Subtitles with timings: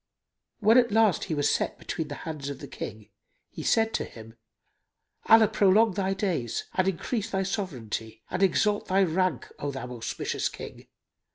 [0.61, 3.09] When at last he was set between the hands of the King
[3.51, 4.33] he said to him,
[5.27, 10.49] "Allah prolong thy days and increase thy sovranty and exalt thy rank, O thou auspicious
[10.49, 10.87] King!